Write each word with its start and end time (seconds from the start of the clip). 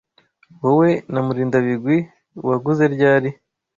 Wowe 0.61 0.91
na 1.11 1.19
Murindabigwi 1.25 1.97
waguze 2.47 2.83
ryari? 2.95 3.29